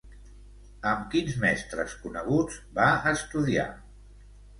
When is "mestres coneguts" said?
1.43-2.57